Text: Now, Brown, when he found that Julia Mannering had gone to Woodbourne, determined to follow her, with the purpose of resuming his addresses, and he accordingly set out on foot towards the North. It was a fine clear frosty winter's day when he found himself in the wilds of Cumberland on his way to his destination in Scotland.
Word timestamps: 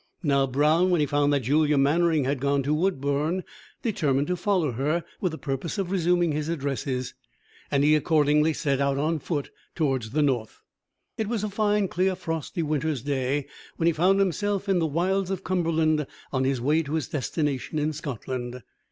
Now, 0.23 0.47
Brown, 0.47 0.89
when 0.89 0.99
he 0.99 1.05
found 1.05 1.31
that 1.31 1.41
Julia 1.41 1.77
Mannering 1.77 2.23
had 2.23 2.39
gone 2.39 2.63
to 2.63 2.73
Woodbourne, 2.73 3.43
determined 3.83 4.25
to 4.29 4.35
follow 4.35 4.71
her, 4.71 5.03
with 5.19 5.31
the 5.31 5.37
purpose 5.37 5.77
of 5.77 5.91
resuming 5.91 6.31
his 6.31 6.49
addresses, 6.49 7.13
and 7.69 7.83
he 7.83 7.93
accordingly 7.95 8.51
set 8.51 8.81
out 8.81 8.97
on 8.97 9.19
foot 9.19 9.51
towards 9.75 10.09
the 10.09 10.23
North. 10.23 10.59
It 11.19 11.27
was 11.27 11.43
a 11.43 11.49
fine 11.51 11.87
clear 11.87 12.15
frosty 12.15 12.63
winter's 12.63 13.03
day 13.03 13.45
when 13.77 13.85
he 13.85 13.93
found 13.93 14.17
himself 14.19 14.67
in 14.67 14.79
the 14.79 14.87
wilds 14.87 15.29
of 15.29 15.43
Cumberland 15.43 16.07
on 16.33 16.45
his 16.45 16.59
way 16.59 16.81
to 16.81 16.93
his 16.93 17.07
destination 17.07 17.77
in 17.77 17.93
Scotland. 17.93 18.63